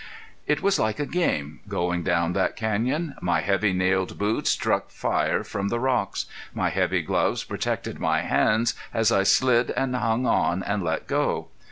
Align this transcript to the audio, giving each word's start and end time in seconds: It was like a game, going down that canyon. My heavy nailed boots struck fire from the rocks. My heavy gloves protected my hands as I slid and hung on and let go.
It 0.47 0.63
was 0.63 0.79
like 0.79 0.99
a 0.99 1.05
game, 1.05 1.59
going 1.67 2.01
down 2.01 2.33
that 2.33 2.55
canyon. 2.55 3.13
My 3.21 3.41
heavy 3.41 3.71
nailed 3.71 4.17
boots 4.17 4.49
struck 4.49 4.89
fire 4.89 5.43
from 5.43 5.67
the 5.67 5.79
rocks. 5.79 6.25
My 6.55 6.69
heavy 6.71 7.03
gloves 7.03 7.43
protected 7.43 7.99
my 7.99 8.21
hands 8.21 8.73
as 8.95 9.11
I 9.11 9.21
slid 9.21 9.69
and 9.69 9.95
hung 9.95 10.25
on 10.25 10.63
and 10.63 10.81
let 10.81 11.05
go. 11.05 11.49